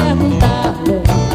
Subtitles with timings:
[0.00, 1.29] perguntar.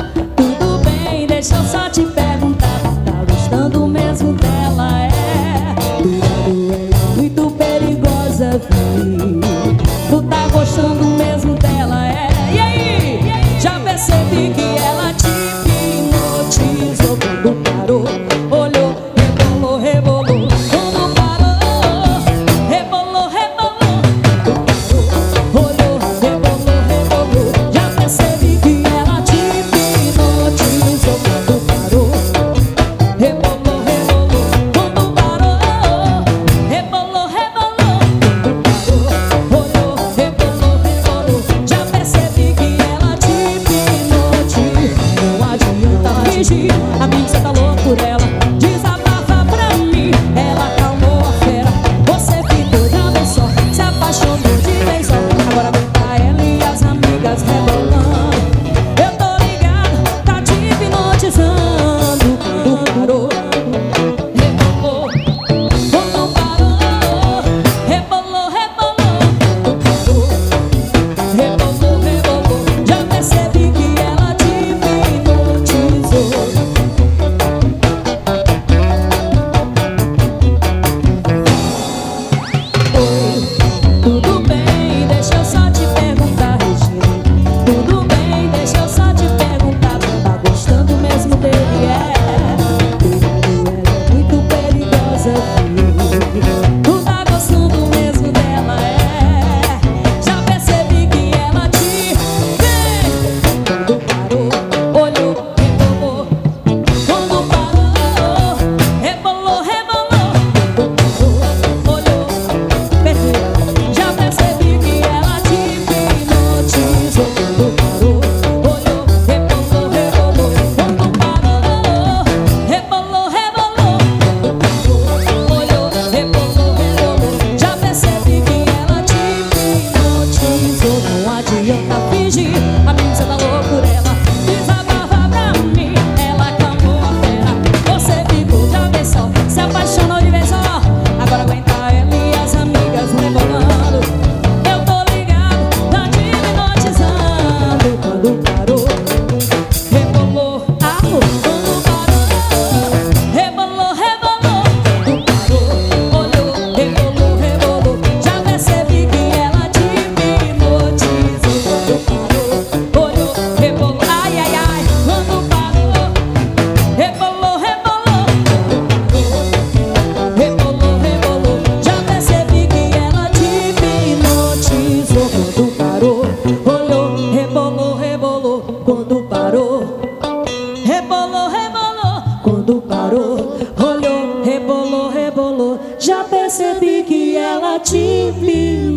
[186.55, 187.97] percebi que ela te
[188.29, 188.95] hipnotizou.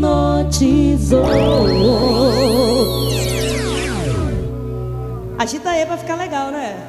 [5.37, 6.89] Agita aí pra ficar legal, né?